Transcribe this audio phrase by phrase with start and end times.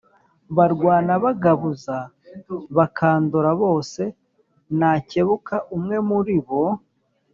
[0.55, 1.95] Barwana bagabuza
[2.77, 4.01] Bakandora bose
[4.79, 6.63] Nakebuka umwe muri bo